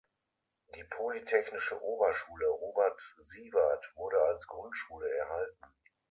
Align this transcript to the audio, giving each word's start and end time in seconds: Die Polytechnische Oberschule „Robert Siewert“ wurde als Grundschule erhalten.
Die 0.73 0.83
Polytechnische 0.85 1.79
Oberschule 1.79 2.47
„Robert 2.47 2.99
Siewert“ 3.21 3.91
wurde 3.95 4.19
als 4.29 4.47
Grundschule 4.47 5.05
erhalten. 5.15 5.65